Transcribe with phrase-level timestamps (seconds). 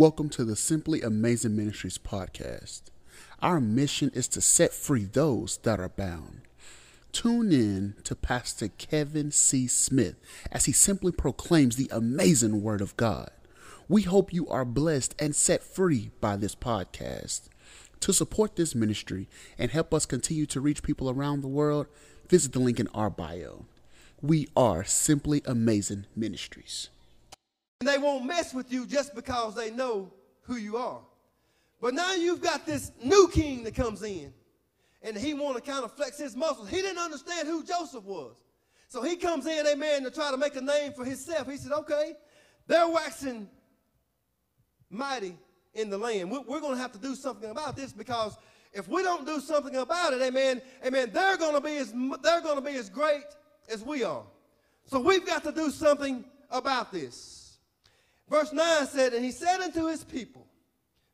[0.00, 2.84] Welcome to the Simply Amazing Ministries podcast.
[3.42, 6.40] Our mission is to set free those that are bound.
[7.12, 9.66] Tune in to Pastor Kevin C.
[9.66, 10.14] Smith
[10.50, 13.28] as he simply proclaims the amazing Word of God.
[13.90, 17.50] We hope you are blessed and set free by this podcast.
[18.00, 19.28] To support this ministry
[19.58, 21.88] and help us continue to reach people around the world,
[22.26, 23.66] visit the link in our bio.
[24.22, 26.88] We are Simply Amazing Ministries.
[27.80, 30.12] And they won't mess with you just because they know
[30.42, 31.00] who you are.
[31.80, 34.34] But now you've got this new king that comes in,
[35.02, 36.68] and he want to kind of flex his muscles.
[36.68, 38.36] He didn't understand who Joseph was.
[38.88, 41.50] So he comes in, amen, to try to make a name for himself.
[41.50, 42.12] He said, okay,
[42.66, 43.48] they're waxing
[44.90, 45.38] mighty
[45.72, 46.30] in the land.
[46.30, 48.36] We're, going to have to do something about this because
[48.74, 52.42] if we don't do something about it, amen, amen, they're going to be as, they're
[52.42, 53.24] going to be as great
[53.70, 54.24] as we are.
[54.84, 57.39] So we've got to do something about this.
[58.30, 60.46] Verse 9 said, And he said unto his people,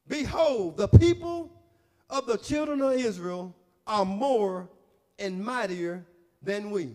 [0.07, 1.51] Behold, the people
[2.11, 4.69] of the children of Israel are more
[5.19, 6.07] and mightier
[6.43, 6.95] than we.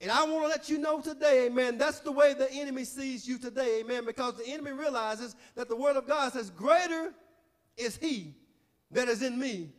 [0.00, 3.28] And I want to let you know today, amen, that's the way the enemy sees
[3.28, 7.12] you today, amen, because the enemy realizes that the word of God says, Greater
[7.76, 8.34] is he
[8.90, 9.70] that is in me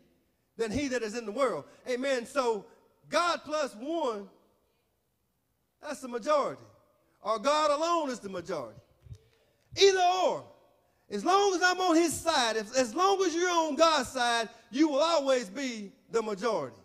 [0.56, 1.66] than he that is in the world.
[1.90, 2.26] Amen.
[2.26, 2.66] So
[3.10, 4.30] God plus one,
[5.82, 6.62] that's the majority.
[7.22, 8.80] Or God alone is the majority.
[9.82, 10.44] Either or.
[11.10, 14.50] As long as I'm on his side, if, as long as you're on God's side,
[14.72, 16.78] you will always be the majority.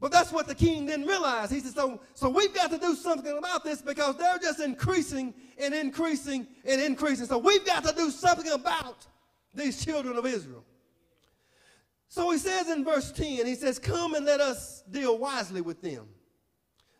[0.00, 1.50] But that's what the king didn't realize.
[1.50, 5.34] He said, so, so we've got to do something about this because they're just increasing
[5.58, 7.26] and increasing and increasing.
[7.26, 9.06] So we've got to do something about
[9.54, 10.64] these children of Israel.
[12.08, 15.80] So he says in verse 10, he says, Come and let us deal wisely with
[15.82, 16.08] them,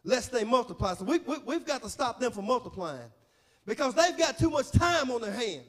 [0.05, 0.95] lest they multiply.
[0.95, 3.11] So we, we, we've got to stop them from multiplying
[3.67, 5.63] because they've got too much time on their hand.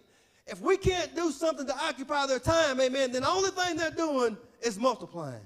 [0.46, 3.92] If we can't do something to occupy their time, amen, then the only thing they're
[3.92, 5.42] doing is multiplying.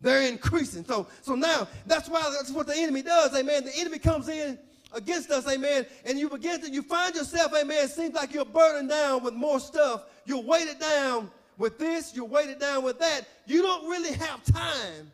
[0.00, 0.84] They're increasing.
[0.84, 3.64] So, so now that's why that's what the enemy does, amen.
[3.64, 4.58] The enemy comes in
[4.92, 7.88] against us, amen, and you begin to you find yourself, amen.
[7.88, 10.04] Seems like you're burdened down with more stuff.
[10.24, 13.22] You're weighted down with this, you're weighted down with that.
[13.46, 15.12] You don't really have time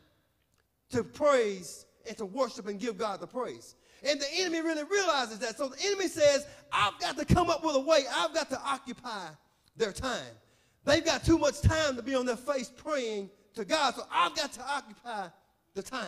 [0.90, 3.74] to praise and to worship and give God the praise.
[4.08, 5.56] And the enemy really realizes that.
[5.56, 8.04] So the enemy says, I've got to come up with a way.
[8.14, 9.28] I've got to occupy
[9.76, 10.32] their time.
[10.84, 13.94] They've got too much time to be on their face praying to God.
[13.94, 15.28] So I've got to occupy
[15.74, 16.06] the time.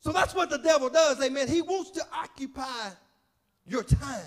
[0.00, 1.46] So that's what the devil does, amen.
[1.48, 2.90] He wants to occupy
[3.64, 4.20] your time.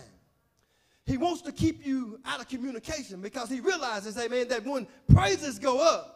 [1.05, 5.59] He wants to keep you out of communication because he realizes, amen, that when praises
[5.59, 6.14] go up,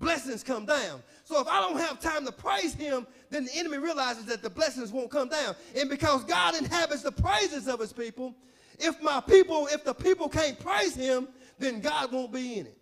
[0.00, 1.02] blessings come down.
[1.22, 4.50] So if I don't have time to praise him, then the enemy realizes that the
[4.50, 5.54] blessings won't come down.
[5.76, 8.34] And because God inhabits the praises of his people,
[8.80, 11.28] if my people, if the people can't praise him,
[11.58, 12.78] then God won't be in it.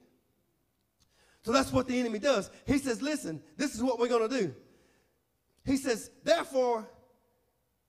[1.42, 2.50] So that's what the enemy does.
[2.66, 4.54] He says, listen, this is what we're going to do.
[5.64, 6.88] He says, therefore,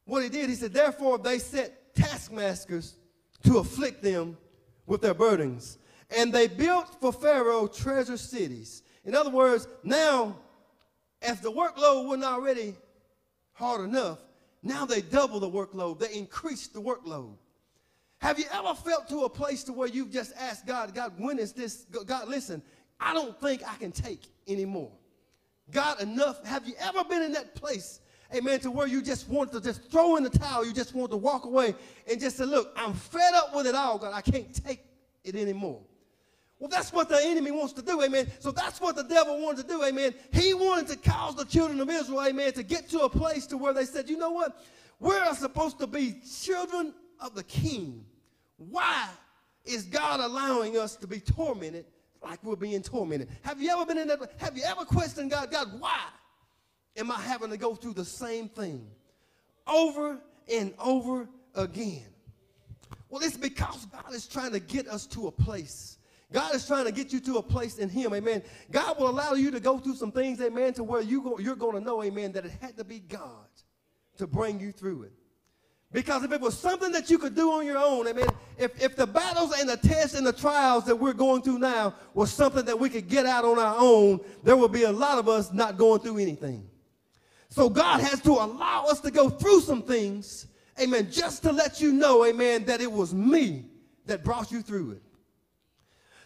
[0.05, 2.95] what he did, he said, therefore they set taskmasters
[3.43, 4.37] to afflict them
[4.85, 5.77] with their burdens.
[6.15, 8.81] And they built for Pharaoh treasure cities.
[9.09, 10.37] In other words, now,
[11.19, 12.75] if the workload wasn't already
[13.53, 14.19] hard enough,
[14.61, 15.97] now they double the workload.
[15.97, 17.33] They increase the workload.
[18.19, 21.39] Have you ever felt to a place to where you've just asked God, God, when
[21.39, 21.87] is this?
[22.05, 22.61] God, listen,
[22.99, 24.91] I don't think I can take anymore.
[25.71, 26.45] God, enough.
[26.45, 28.01] Have you ever been in that place,
[28.35, 31.09] amen, to where you just want to just throw in the towel, you just want
[31.09, 31.73] to walk away
[32.07, 34.13] and just say, look, I'm fed up with it all, God.
[34.13, 34.85] I can't take
[35.23, 35.81] it anymore.
[36.59, 38.29] Well, that's what the enemy wants to do, amen.
[38.39, 40.13] So that's what the devil wanted to do, amen.
[40.33, 43.57] He wanted to cause the children of Israel, amen, to get to a place to
[43.57, 44.61] where they said, you know what?
[44.99, 48.05] We're supposed to be children of the king.
[48.57, 49.07] Why
[49.63, 51.85] is God allowing us to be tormented
[52.21, 53.29] like we're being tormented.
[53.43, 54.19] Have you ever been in that?
[54.37, 55.51] Have you ever questioned God?
[55.51, 55.99] God, why
[56.97, 58.85] am I having to go through the same thing
[59.67, 60.19] over
[60.51, 62.05] and over again?
[63.09, 65.97] Well, it's because God is trying to get us to a place.
[66.31, 68.43] God is trying to get you to a place in Him, amen.
[68.71, 71.55] God will allow you to go through some things, amen, to where you go, you're
[71.55, 73.47] going to know, amen, that it had to be God
[74.17, 75.13] to bring you through it.
[75.91, 78.27] Because if it was something that you could do on your own, amen,
[78.59, 81.95] if, if the battles and the tests and the trials that we're going through now
[82.13, 85.17] was something that we could get out on our own, there would be a lot
[85.17, 86.69] of us not going through anything.
[87.49, 90.45] So God has to allow us to go through some things,
[90.79, 93.65] amen, just to let you know, amen, that it was me
[94.05, 95.01] that brought you through it.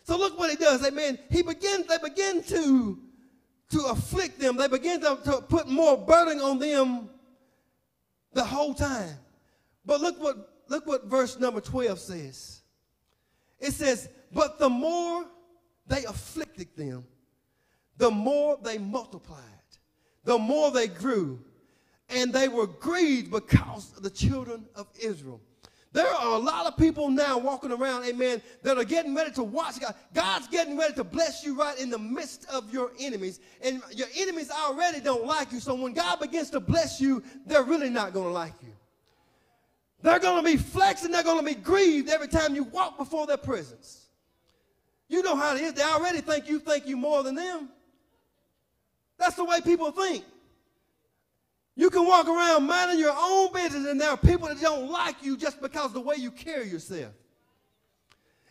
[0.03, 1.17] So look what he does, amen.
[1.29, 2.99] He begins, they begin to,
[3.69, 4.57] to afflict them.
[4.57, 7.09] They begin to, to put more burden on them
[8.33, 9.17] the whole time.
[9.85, 12.61] But look what, look what verse number 12 says.
[13.59, 15.25] It says, But the more
[15.87, 17.05] they afflicted them,
[17.97, 19.39] the more they multiplied,
[20.25, 21.39] the more they grew,
[22.09, 25.41] and they were grieved because of the children of Israel.
[25.93, 29.43] There are a lot of people now walking around, amen, that are getting ready to
[29.43, 29.93] watch God.
[30.15, 33.39] God's getting ready to bless you right in the midst of your enemies.
[33.61, 35.59] And your enemies already don't like you.
[35.59, 38.73] So when God begins to bless you, they're really not going to like you.
[40.01, 41.11] They're going to be flexing.
[41.11, 44.07] they're going to be grieved every time you walk before their presence.
[45.07, 45.73] You know how it is.
[45.73, 47.69] They already think you think you more than them.
[49.19, 50.25] That's the way people think.
[51.75, 55.23] You can walk around minding your own business, and there are people that don't like
[55.23, 57.11] you just because of the way you carry yourself.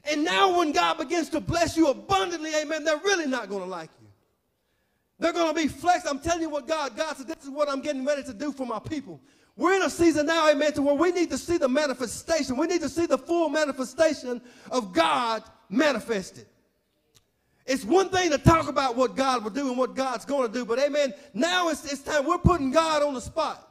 [0.04, 3.68] And now, when God begins to bless you abundantly, amen, they're really not going to
[3.68, 4.08] like you.
[5.20, 6.08] They're going to be flexed.
[6.08, 8.50] I'm telling you what God, God said, this is what I'm getting ready to do
[8.50, 9.20] for my people.
[9.54, 12.56] We're in a season now, amen, to where we need to see the manifestation.
[12.56, 14.40] We need to see the full manifestation
[14.70, 16.46] of God manifested.
[17.72, 20.52] It's one thing to talk about what God will do and what God's going to
[20.52, 22.26] do, but amen, now it's, it's time.
[22.26, 23.66] We're putting God on the spot.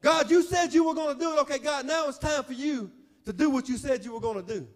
[0.00, 1.40] God, you said you were going to do it.
[1.40, 2.88] Okay, God, now it's time for you
[3.24, 4.68] to do what you said you were going to do.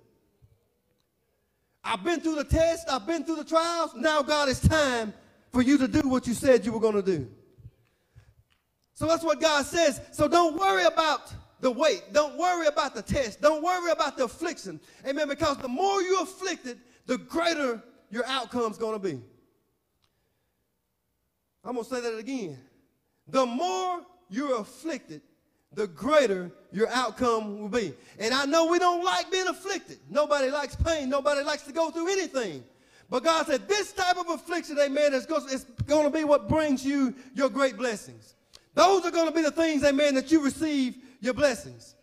[1.85, 3.95] I've been through the test, I've been through the trials.
[3.95, 5.15] Now, God, it's time
[5.53, 7.29] for you to do what you said you were going to do.
[8.95, 10.01] So that's what God says.
[10.11, 12.03] So don't worry about the weight.
[12.13, 13.41] Don't worry about the test.
[13.41, 14.81] Don't worry about the affliction.
[15.07, 15.29] Amen.
[15.29, 17.81] Because the more you're afflicted, the greater
[18.11, 19.21] your outcome's going to be.
[21.65, 22.59] I'm going to say that again.
[23.29, 25.23] The more you're afflicted,
[25.73, 27.95] the greater your outcome will be.
[28.19, 29.99] And I know we don't like being afflicted.
[30.09, 31.09] Nobody likes pain.
[31.09, 32.65] Nobody likes to go through anything.
[33.09, 37.15] But God said this type of affliction, amen, is going to be what brings you
[37.35, 38.35] your great blessings.
[38.75, 41.97] Those are going to be the things, amen, that you receive your blessings.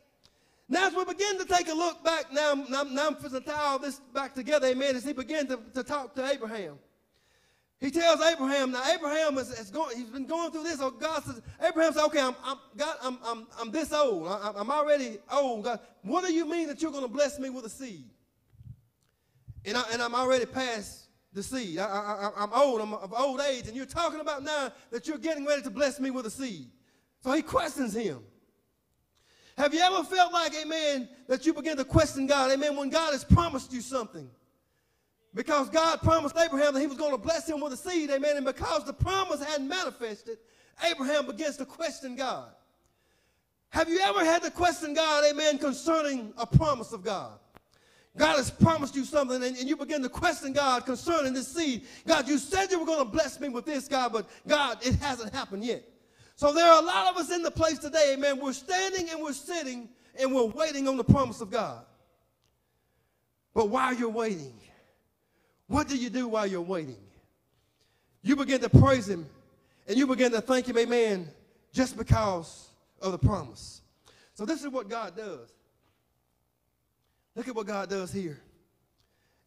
[0.69, 3.53] Now, as we begin to take a look back, now, now, now I'm to tie
[3.53, 6.77] all this back together, amen, as he began to, to talk to Abraham.
[7.79, 10.79] He tells Abraham, now Abraham is, is going, he's been going through this.
[10.79, 14.27] So God says, Abraham says, okay, I'm, I'm, God, I'm, I'm, I'm this old.
[14.27, 15.65] I, I'm already old.
[15.65, 18.09] God, what do you mean that you're going to bless me with a seed?
[19.63, 21.77] And, I, and I'm already past the seed.
[21.77, 22.81] I, am old.
[22.81, 23.67] I'm of old age.
[23.67, 26.69] And you're talking about now that you're getting ready to bless me with a seed.
[27.19, 28.23] So he questions him.
[29.57, 33.11] Have you ever felt like, amen, that you begin to question God, amen, when God
[33.13, 34.29] has promised you something?
[35.33, 38.37] Because God promised Abraham that he was going to bless him with a seed, amen,
[38.37, 40.37] and because the promise hadn't manifested,
[40.87, 42.49] Abraham begins to question God.
[43.69, 47.39] Have you ever had to question God, amen, concerning a promise of God?
[48.15, 51.85] God has promised you something, and, and, you begin to question God concerning this seed.
[52.05, 54.95] God, you said you were going to bless me with this, God, but God, it
[54.95, 55.83] hasn't happened yet.
[56.37, 58.39] So there are a lot of us in the place today, amen.
[58.39, 59.89] We're standing and we're sitting
[60.19, 61.83] and we're waiting on the promise of God.
[63.55, 64.53] But while you're waiting,
[65.65, 66.99] what do you do while you're waiting?
[68.21, 69.25] You begin to praise Him
[69.87, 71.27] and you begin to thank Him, amen,
[71.73, 72.69] just because
[73.01, 73.81] of the promise.
[74.35, 75.49] So this is what God does.
[77.33, 78.39] Look at what God does here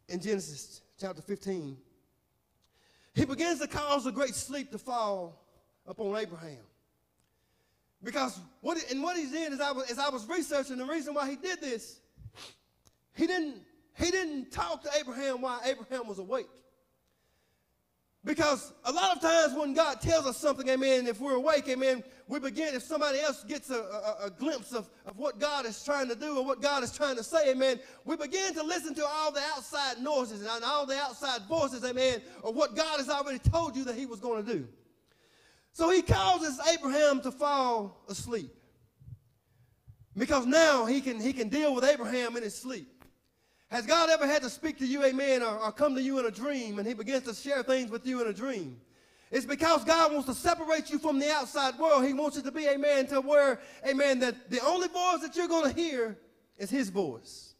[0.09, 1.77] in Genesis chapter 15.
[3.15, 5.41] He begins to cause a great sleep to fall
[5.87, 6.59] upon Abraham.
[8.03, 11.15] Because what and what he did is I was as I was researching the reason
[11.15, 12.01] why he did this,
[13.15, 13.57] he didn't
[13.99, 16.49] he didn't talk to Abraham while Abraham was awake.
[18.23, 22.05] Because a lot of times when God tells us something, amen, if we're awake, amen,
[22.29, 25.83] we begin, if somebody else gets a, a, a, glimpse of, of what God is
[25.83, 28.95] trying to do or what God is trying to say, amen, we begin to listen
[28.97, 33.09] to all the outside noises and all the outside voices, amen, of what God has
[33.09, 34.69] already told you that he was going to do.
[35.73, 38.55] So he causes Abraham to fall asleep.
[40.17, 43.05] Because now he can, he can deal with Abraham in his sleep.
[43.71, 46.27] Has God ever had to speak to you, amen, or, or come to you in
[46.27, 48.81] a dream and he begins to share things with you in a dream?
[49.31, 52.05] It's because God wants to separate you from the outside world.
[52.05, 55.47] He wants you to be, amen, to where, amen, that the only voice that you're
[55.47, 56.19] going to hear
[56.59, 57.55] is his voice.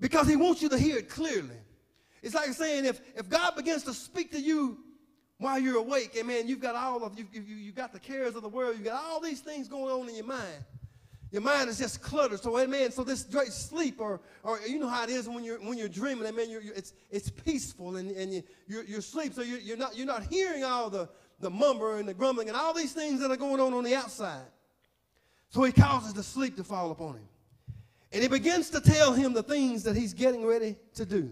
[0.00, 1.56] Because he wants you to hear it clearly.
[2.20, 4.78] It's like saying if, if God begins to speak to you
[5.40, 8.42] while you're awake, amen, you've got all of you, you, you got the cares of
[8.42, 10.64] the world, you've got all these things going on in your mind.
[11.32, 12.40] Your mind is just cluttered.
[12.40, 12.90] So, amen.
[12.90, 15.88] So this great sleep, or, or you know how it is when you're when you're
[15.88, 16.50] dreaming, amen.
[16.50, 19.32] You're, you're, it's it's peaceful and, and you you're, you're asleep.
[19.32, 22.56] So you're, you're not you're not hearing all the the mumber and the grumbling and
[22.56, 24.44] all these things that are going on on the outside.
[25.50, 27.28] So he causes the sleep to fall upon him,
[28.12, 31.30] and he begins to tell him the things that he's getting ready to do.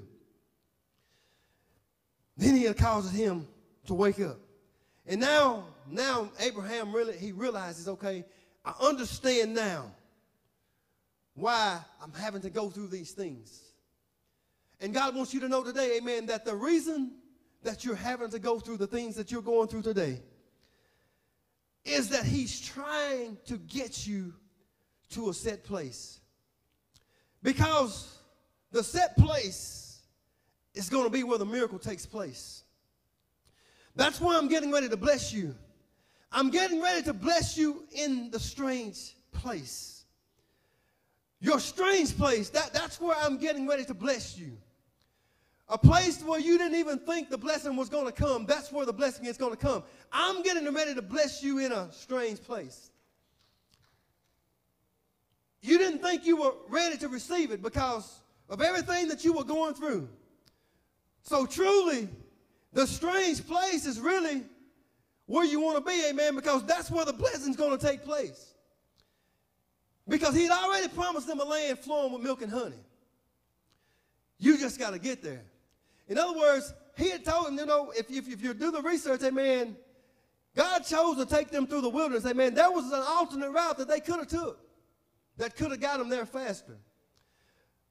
[2.37, 3.49] Then he causes him
[3.89, 4.39] to wake up.
[5.07, 8.25] And now, now Abraham really he realizes, okay,
[8.65, 9.91] I understand now
[11.35, 13.63] why I'm having to go through these things.
[14.81, 17.13] And God wants you to know today, amen, that the reason
[17.63, 20.21] that you're having to go through the things that you're going through today
[21.85, 24.35] is that He's trying to get you
[25.11, 26.21] to a set place.
[27.43, 28.19] Because
[28.71, 30.01] the set place
[30.75, 32.63] is going to be where the miracle takes place.
[33.99, 35.57] That's why I'm getting ready to bless you.
[36.31, 40.05] I'm getting ready to bless you in the strange place.
[41.41, 44.57] Your strange place, that, that's where I'm getting ready to bless you.
[45.69, 48.47] A place where you didn't even think the blessing was going to come.
[48.47, 49.83] That's where the blessing is going to come.
[50.13, 52.93] I'm getting ready to bless you in a strange place.
[55.61, 59.45] You didn't think you were ready to receive it because of everything that you were
[59.45, 60.09] going through.
[61.23, 62.09] So truly,
[62.73, 64.45] the strange place is really
[65.27, 68.55] where you want to be, amen, because that's where the blessing's going to take place.
[70.07, 72.81] Because he'd already promised them a land flowing with milk and honey.
[74.39, 75.45] You just got to get there.
[76.09, 78.81] In other words, he had told them, you know, if, if, if you do the
[78.81, 79.77] research, amen,
[80.57, 82.55] God chose to take them through the wilderness, amen.
[82.55, 84.59] There was an alternate route that they could have took
[85.37, 86.79] that could have got them there faster.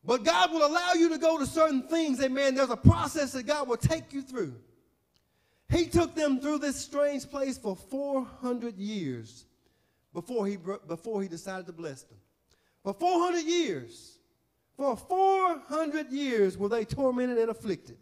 [0.07, 2.55] But God will allow you to go to certain things, amen.
[2.55, 4.55] There's a process that God will take you through.
[5.69, 9.43] He took them through this strange place for 400 years
[10.13, 12.17] before he, before he decided to bless them.
[12.83, 14.17] For 400 years,
[14.77, 17.97] for 400 years were they tormented and afflicted.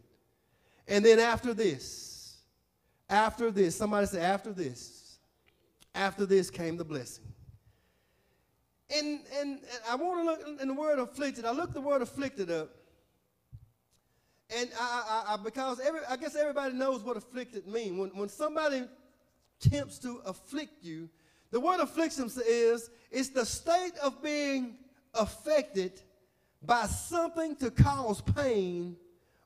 [0.87, 2.37] And then after this,
[3.09, 5.17] after this, somebody say, after this,
[5.95, 7.25] after this came the blessing.
[8.93, 11.45] And, and, and I want to look in the word afflicted.
[11.45, 12.69] I looked the word afflicted up.
[14.55, 17.97] And I, I, I, because every, I guess everybody knows what afflicted means.
[17.97, 18.83] When, when somebody
[19.59, 21.09] attempts to afflict you,
[21.51, 24.75] the word affliction is it's the state of being
[25.13, 26.01] affected
[26.61, 28.97] by something to cause pain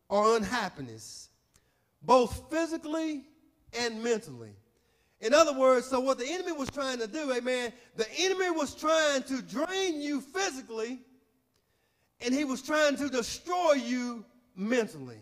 [0.09, 1.29] or unhappiness,
[2.01, 3.23] both physically
[3.79, 4.53] and mentally.
[5.21, 8.73] In other words, so what the enemy was trying to do, amen, the enemy was
[8.73, 10.99] trying to drain you physically,
[12.21, 14.23] and he was trying to destroy you
[14.55, 15.19] mentally.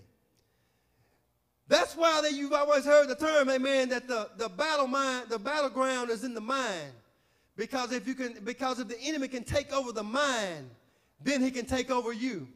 [1.68, 5.40] That's why that you've always heard the term, amen, that the, the battle mind, the
[5.40, 6.94] battleground is in the mind.
[7.56, 10.70] Because if you can, because if the enemy can take over the mind,
[11.22, 12.48] then he can take over you.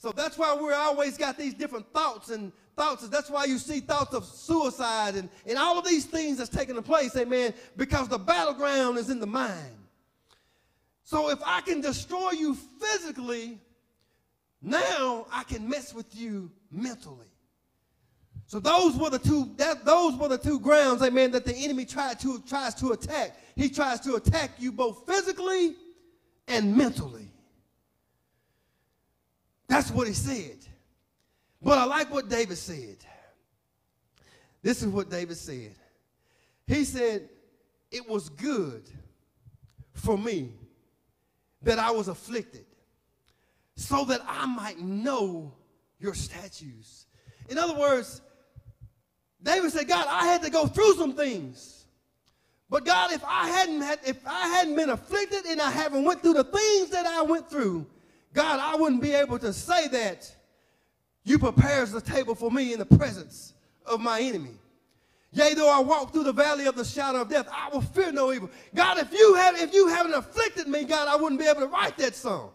[0.00, 3.06] So that's why we're always got these different thoughts and thoughts.
[3.08, 6.82] That's why you see thoughts of suicide and, and all of these things that's taking
[6.82, 9.76] place, amen, because the battleground is in the mind.
[11.04, 13.58] So if I can destroy you physically,
[14.62, 17.26] now I can mess with you mentally.
[18.46, 21.84] So those were the two that, those were the two grounds, amen, that the enemy
[21.84, 23.36] tried to tries to attack.
[23.54, 25.74] He tries to attack you both physically
[26.48, 27.29] and mentally.
[29.70, 30.58] That's what he said.
[31.62, 32.96] But I like what David said.
[34.62, 35.76] This is what David said.
[36.66, 37.28] He said,
[37.92, 38.82] It was good
[39.92, 40.50] for me
[41.62, 42.64] that I was afflicted,
[43.76, 45.52] so that I might know
[46.00, 47.06] your statutes.
[47.48, 48.22] In other words,
[49.40, 51.84] David said, God, I had to go through some things.
[52.68, 56.22] But God, if I hadn't had, if I hadn't been afflicted and I haven't went
[56.22, 57.86] through the things that I went through,
[58.32, 60.34] God, I wouldn't be able to say that
[61.24, 64.58] you prepares the table for me in the presence of my enemy.
[65.32, 68.10] Yea, though I walk through the valley of the shadow of death, I will fear
[68.10, 68.50] no evil.
[68.74, 71.66] God, if you have if you haven't afflicted me, God, I wouldn't be able to
[71.68, 72.50] write that song.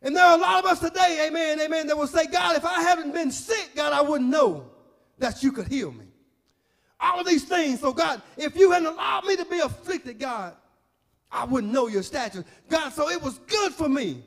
[0.00, 2.64] And there are a lot of us today, amen, amen, that will say, God, if
[2.64, 4.70] I haven't been sick, God, I wouldn't know
[5.18, 6.06] that you could heal me.
[7.00, 7.80] All of these things.
[7.80, 10.54] So, God, if you hadn't allowed me to be afflicted, God,
[11.30, 12.46] I wouldn't know your statute.
[12.68, 14.22] God, so it was good for me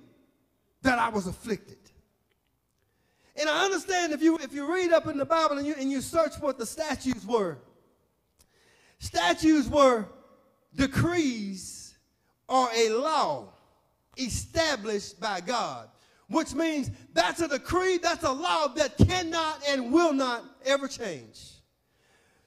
[0.82, 1.78] that I was afflicted.
[3.40, 5.92] And I understand if you if you read up in the Bible and you and
[5.92, 7.58] you search what the statutes were.
[9.00, 10.06] Statutes were
[10.76, 11.96] decrees
[12.48, 13.48] or a law
[14.18, 15.90] established by God,
[16.28, 21.52] which means that's a decree, that's a law that cannot and will not ever change.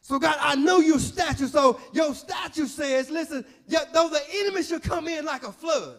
[0.00, 1.49] So, God, I know your statute.
[1.49, 5.97] So, your statute says, listen, though the enemy should come in like a flood,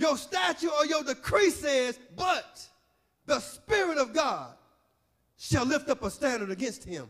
[0.00, 2.66] your statute or your decree says, but
[3.26, 4.54] the Spirit of God
[5.36, 7.08] shall lift up a standard against him.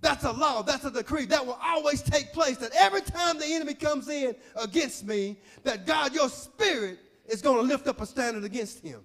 [0.00, 2.56] That's a law, that's a decree that will always take place.
[2.56, 7.56] That every time the enemy comes in against me, that God, your spirit is going
[7.56, 9.00] to lift up a standard against him.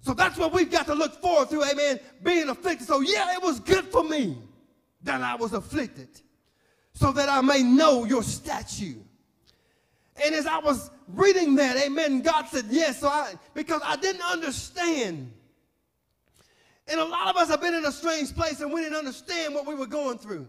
[0.00, 2.86] So that's what we've got to look forward to, amen, being afflicted.
[2.86, 4.38] So, yeah, it was good for me
[5.02, 6.08] that I was afflicted,
[6.94, 9.04] so that I may know your statute
[10.22, 13.00] And as I was reading that, amen, God said yes.
[13.00, 15.32] So I, because I didn't understand.
[16.88, 19.54] And a lot of us have been in a strange place and we didn't understand
[19.54, 20.46] what we were going through.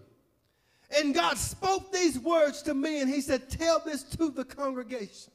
[0.98, 5.32] And God spoke these words to me and He said, Tell this to the congregation.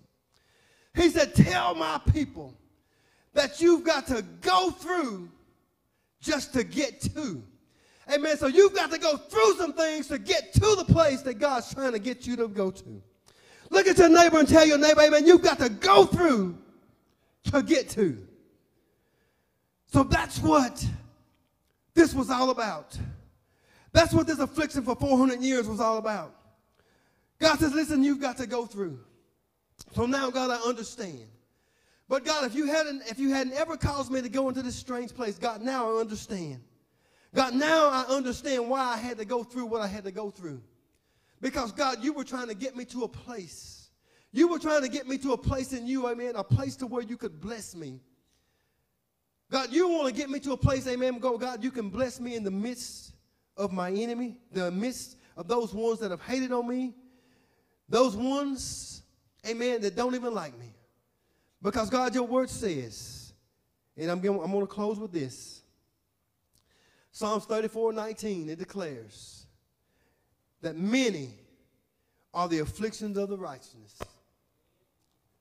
[0.94, 2.54] He said, Tell my people
[3.32, 5.30] that you've got to go through
[6.20, 7.42] just to get to.
[8.12, 8.36] Amen.
[8.36, 11.72] So you've got to go through some things to get to the place that God's
[11.72, 13.02] trying to get you to go to.
[13.70, 16.56] Look at your neighbor and tell your neighbor, amen, you've got to go through
[17.44, 18.26] to get to.
[19.86, 20.84] So that's what
[21.94, 22.98] this was all about.
[23.92, 26.34] That's what this affliction for 400 years was all about.
[27.38, 28.98] God says, listen, you've got to go through.
[29.94, 31.26] So now, God, I understand.
[32.08, 34.76] But God, if you hadn't, if you hadn't ever caused me to go into this
[34.76, 36.60] strange place, God, now I understand.
[37.34, 40.30] God, now I understand why I had to go through what I had to go
[40.30, 40.62] through.
[41.40, 43.88] Because, God, you were trying to get me to a place.
[44.32, 46.86] You were trying to get me to a place in you, amen, a place to
[46.86, 48.00] where you could bless me.
[49.50, 52.20] God, you want to get me to a place, amen, go, God, you can bless
[52.20, 53.12] me in the midst
[53.56, 56.94] of my enemy, the midst of those ones that have hated on me,
[57.88, 59.02] those ones,
[59.46, 60.74] amen, that don't even like me.
[61.62, 63.32] Because, God, your word says,
[63.96, 65.62] and I'm going, I'm going to close with this.
[67.12, 69.45] Psalms 34 19, it declares
[70.66, 71.30] that many
[72.34, 74.02] are the afflictions of the righteousness.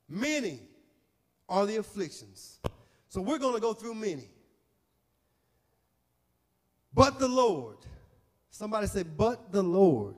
[0.08, 0.60] Many
[1.50, 2.60] are the afflictions.
[3.10, 4.29] So we're going to go through many.
[6.94, 7.77] But the Lord,
[8.51, 10.15] somebody say, but the Lord,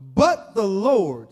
[0.00, 1.28] but the Lord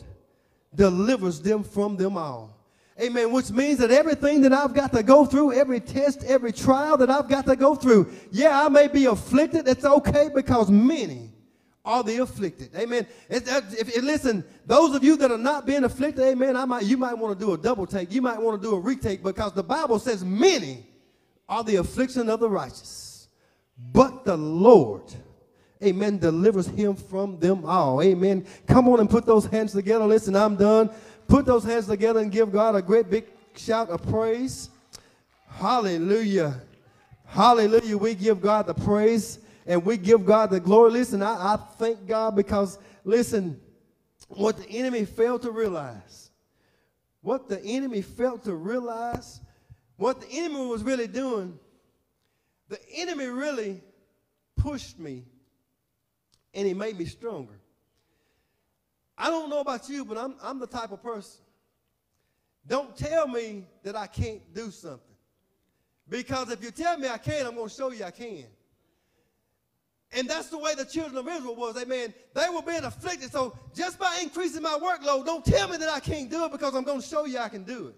[0.75, 2.59] delivers them from them all.
[3.01, 3.33] Amen.
[3.33, 7.09] Which means that everything that I've got to go through, every test, every trial that
[7.09, 9.67] I've got to go through, yeah, I may be afflicted.
[9.67, 11.32] It's okay because many
[11.85, 12.71] are the afflicted.
[12.77, 13.07] Amen.
[13.31, 13.41] Uh,
[13.73, 16.97] if, if, listen, those of you that are not being afflicted, amen, I might, you
[16.97, 18.13] might want to do a double take.
[18.13, 20.87] You might want to do a retake because the Bible says many
[21.49, 23.29] are the affliction of the righteous.
[23.93, 25.03] But the Lord,
[25.83, 28.01] amen, delivers him from them all.
[28.01, 28.47] Amen.
[28.69, 30.07] Come on and put those hands together.
[30.07, 30.89] Listen, I'm done.
[31.27, 34.71] Put those hands together and give God a great big shout of praise.
[35.49, 36.61] Hallelujah.
[37.27, 37.97] Hallelujah.
[37.97, 40.91] We give God the praise and we give God the glory.
[40.91, 43.61] Listen, I, I thank God because, listen,
[44.29, 46.31] what the enemy failed to realize,
[47.21, 49.41] what the enemy failed to realize,
[49.97, 51.59] what the enemy was really doing,
[52.69, 53.83] the enemy really
[54.57, 55.25] pushed me
[56.55, 57.59] and he made me stronger.
[59.17, 61.41] I don't know about you, but I'm, I'm the type of person.
[62.67, 65.01] Don't tell me that I can't do something.
[66.09, 68.45] Because if you tell me I can't, I'm going to show you I can.
[70.15, 71.77] And that's the way the children of Israel was.
[71.77, 72.13] Amen.
[72.35, 73.33] They were being afflicted.
[73.33, 76.75] So just by increasing my workload, don't tell me that I can't do it because
[76.75, 77.95] I'm going to show you I can do it.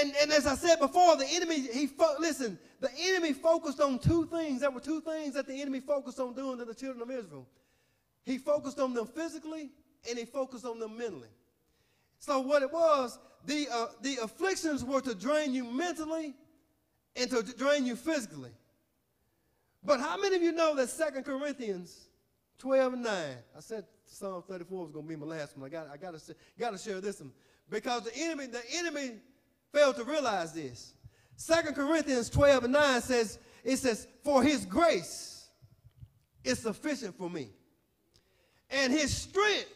[0.00, 4.26] And, and as I said before, the enemy, he listen, the enemy focused on two
[4.26, 4.60] things.
[4.60, 7.46] There were two things that the enemy focused on doing to the children of Israel.
[8.24, 9.70] He focused on them physically
[10.08, 11.28] and he focused on them mentally.
[12.18, 16.34] So what it was, the, uh, the afflictions were to drain you mentally
[17.16, 18.50] and to drain you physically.
[19.82, 22.08] But how many of you know that Second Corinthians
[22.58, 23.14] 12 and 9,
[23.56, 25.66] I said Psalm 34 was going to be my last one.
[25.66, 27.32] I got, I to, got to share this one.
[27.70, 29.16] Because the enemy, the enemy
[29.72, 30.94] failed to realize this.
[31.36, 35.48] Second Corinthians 12 and 9 says, it says, for his grace
[36.42, 37.48] is sufficient for me.
[38.70, 39.72] And his strength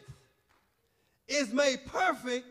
[1.29, 2.47] is made perfect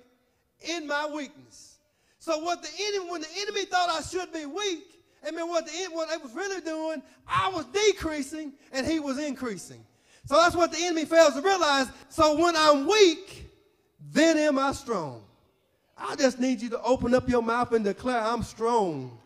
[0.62, 1.80] in my weakness.
[2.20, 5.66] So what the enemy, when the enemy thought I should be weak, I mean, what,
[5.66, 9.84] the, what they was really doing, I was decreasing and he was increasing.
[10.26, 11.88] So that's what the enemy fails to realize.
[12.10, 13.50] So when I'm weak,
[14.12, 15.24] then am I strong.
[15.98, 19.18] I just need you to open up your mouth and declare, I'm strong.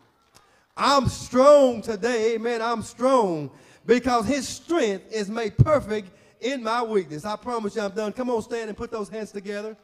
[0.76, 2.34] I'm strong today.
[2.34, 2.60] Amen.
[2.60, 3.50] I'm strong
[3.86, 7.24] because his strength is made perfect in my weakness.
[7.24, 8.12] I promise you I'm done.
[8.12, 9.76] Come on, stand and put those hands together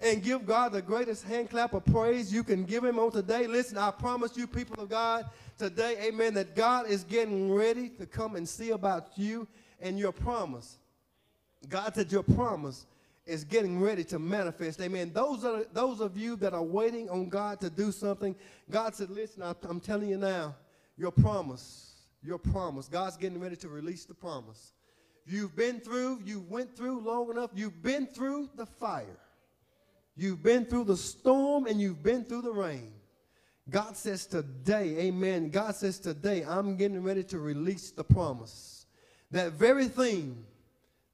[0.00, 3.46] and give God the greatest hand clap of praise you can give him on today.
[3.46, 5.26] Listen, I promise you, people of God,
[5.60, 9.46] today, amen, that God is getting ready to come and see about you
[9.78, 10.78] and your promise.
[11.68, 12.86] God said your promise
[13.26, 14.80] is getting ready to manifest.
[14.80, 15.12] Amen.
[15.12, 18.34] Those are those of you that are waiting on God to do something.
[18.70, 20.56] God said, listen, I'm telling you now,
[20.96, 21.92] your promise,
[22.22, 22.88] your promise.
[22.88, 24.72] God's getting ready to release the promise.
[25.26, 29.18] You've been through, you went through long enough, you've been through the fire.
[30.16, 32.92] You've been through the storm and you've been through the rain.
[33.70, 35.50] God says today, amen.
[35.50, 38.86] God says today, I'm getting ready to release the promise.
[39.30, 40.44] That very thing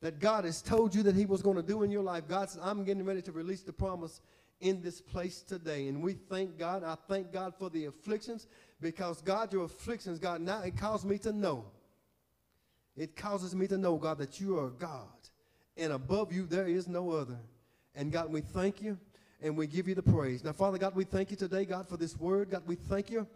[0.00, 2.28] that God has told you that He was going to do in your life.
[2.28, 4.20] God says, I'm getting ready to release the promise
[4.60, 5.88] in this place today.
[5.88, 6.82] And we thank God.
[6.82, 8.46] I thank God for the afflictions
[8.80, 11.64] because, God, your afflictions, God, now it caused me to know.
[12.96, 15.08] It causes me to know, God, that you are God.
[15.76, 17.38] And above you, there is no other.
[17.94, 18.98] And God, we thank you
[19.42, 20.44] and we give you the praise.
[20.44, 22.50] Now, Father God, we thank you today, God, for this word.
[22.50, 23.26] God, we thank you.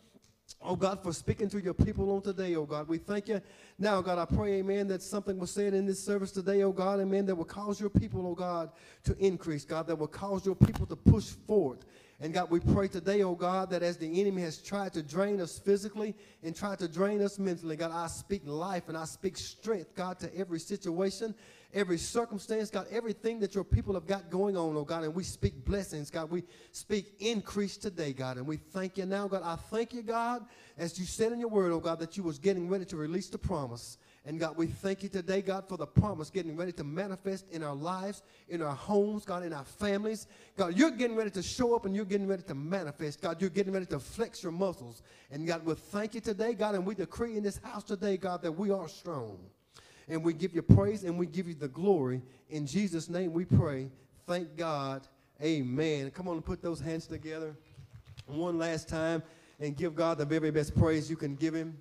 [0.62, 2.88] Oh God, for speaking to your people on today, oh God.
[2.88, 3.40] We thank you.
[3.78, 7.00] Now, God, I pray, amen, that something was said in this service today, oh God,
[7.00, 8.70] amen, that will cause your people, oh God,
[9.04, 11.78] to increase, God, that will cause your people to push forward.
[12.20, 15.40] And God, we pray today, oh God, that as the enemy has tried to drain
[15.40, 19.38] us physically and tried to drain us mentally, God, I speak life and I speak
[19.38, 21.34] strength, God, to every situation
[21.72, 25.22] every circumstance, God, everything that your people have got going on, oh God, and we
[25.22, 26.30] speak blessings, God.
[26.30, 29.42] We speak increase today, God, and we thank you now, God.
[29.44, 30.44] I thank you, God,
[30.76, 33.28] as you said in your word, oh God, that you was getting ready to release
[33.28, 33.98] the promise.
[34.26, 37.62] And God, we thank you today, God, for the promise getting ready to manifest in
[37.62, 40.26] our lives, in our homes, God, in our families.
[40.58, 43.22] God, you're getting ready to show up and you're getting ready to manifest.
[43.22, 45.02] God, you're getting ready to flex your muscles.
[45.30, 48.42] And God, we thank you today, God, and we decree in this house today, God,
[48.42, 49.38] that we are strong
[50.10, 52.20] and we give you praise and we give you the glory.
[52.50, 53.88] In Jesus' name we pray.
[54.26, 55.06] Thank God.
[55.42, 56.10] Amen.
[56.10, 57.56] Come on and put those hands together
[58.26, 59.22] one last time
[59.60, 61.78] and give God the very best praise you can give him.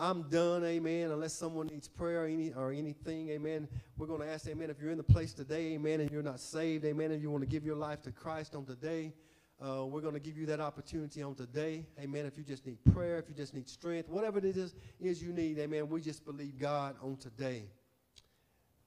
[0.00, 1.10] I'm done, amen.
[1.10, 3.68] Unless someone needs prayer or, any, or anything, amen.
[3.96, 6.40] We're going to ask, amen, if you're in the place today, amen, and you're not
[6.40, 9.12] saved, amen, and you want to give your life to Christ on today,
[9.60, 11.84] uh, we're going to give you that opportunity on today.
[12.00, 12.26] Amen.
[12.26, 15.32] If you just need prayer, if you just need strength, whatever it is, is you
[15.32, 17.64] need, amen, we just believe God on today.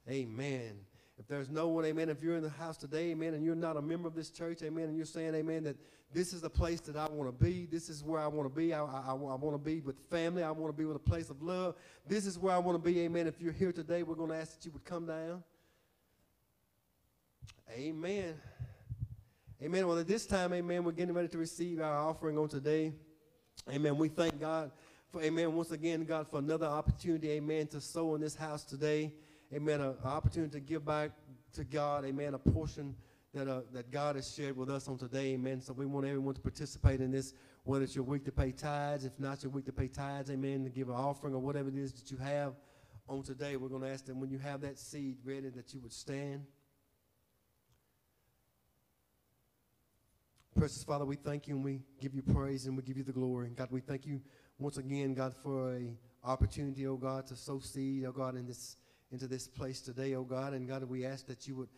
[0.10, 0.80] Amen.
[1.22, 3.78] If there's no one, amen, if you're in the house today, amen, and you're not
[3.78, 5.76] a member of this church, amen, and you're saying, amen, that
[6.12, 8.56] this is the place that I want to be, this is where I want to
[8.56, 11.00] be, I, I, I want to be with family, I want to be with a
[11.00, 11.76] place of love,
[12.08, 13.28] this is where I want to be, amen.
[13.28, 15.44] If you're here today, we're going to ask that you would come down.
[17.72, 18.34] Amen.
[19.62, 19.88] Amen.
[19.88, 22.94] Well, at this time, amen, we're getting ready to receive our offering on today.
[23.72, 23.96] Amen.
[23.96, 24.72] We thank God
[25.12, 29.14] for, amen, once again, God, for another opportunity, amen, to sow in this house today.
[29.54, 29.82] Amen.
[29.82, 31.12] An opportunity to give back
[31.54, 32.96] to God, amen, a portion
[33.34, 35.60] that, uh, that God has shared with us on today, amen.
[35.60, 37.34] So we want everyone to participate in this,
[37.66, 40.64] whether it's your week to pay tithes, if not your week to pay tithes, amen,
[40.64, 42.54] to give an offering or whatever it is that you have
[43.10, 43.58] on today.
[43.58, 46.46] We're going to ask them when you have that seed ready that you would stand.
[50.56, 53.12] Precious Father, we thank you and we give you praise and we give you the
[53.12, 53.50] glory.
[53.54, 54.22] God, we thank you
[54.60, 58.78] once again, God, for a opportunity, oh God, to sow seed, oh God, in this
[59.12, 60.54] into this place today, oh God.
[60.54, 61.70] And God, we ask that you would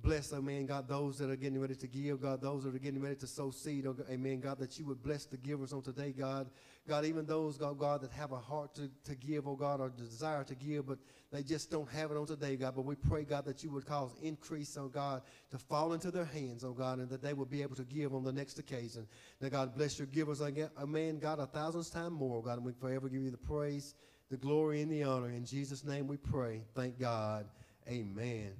[0.00, 2.78] Bless, oh amen, God, those that are getting ready to give, God, those that are
[2.78, 5.82] getting ready to sow seed, oh, amen, God, that you would bless the givers on
[5.82, 6.50] today, God.
[6.88, 9.90] God, even those, God, God that have a heart to, to give, oh God, or
[9.90, 10.98] desire to give, but
[11.30, 12.74] they just don't have it on today, God.
[12.74, 16.24] But we pray, God, that you would cause increase, oh God, to fall into their
[16.24, 19.06] hands, oh God, and that they would be able to give on the next occasion.
[19.40, 22.72] Now, God, bless your givers, amen, God, a thousand times more, oh God, and we
[22.72, 23.94] forever give you the praise,
[24.32, 25.28] the glory, and the honor.
[25.28, 26.62] In Jesus' name we pray.
[26.74, 27.44] Thank God.
[27.86, 28.50] Amen.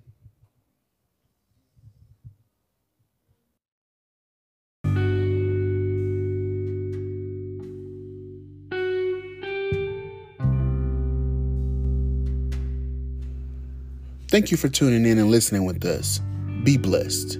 [14.28, 16.20] Thank you for tuning in and listening with us.
[16.64, 17.38] Be blessed.